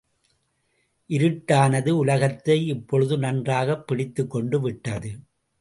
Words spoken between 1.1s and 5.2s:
இருட்டானது உலகத்தை இப்பொழுது நன்றாகப் பிடித்துக்கொண்டு விட்டது.